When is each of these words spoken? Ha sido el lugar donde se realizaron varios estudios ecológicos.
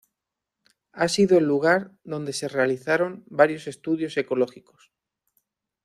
Ha 0.93 1.07
sido 1.09 1.37
el 1.37 1.43
lugar 1.43 1.91
donde 2.03 2.33
se 2.33 2.47
realizaron 2.47 3.23
varios 3.27 3.67
estudios 3.67 4.17
ecológicos. 4.17 4.91